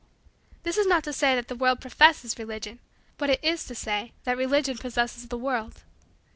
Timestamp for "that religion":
4.23-4.75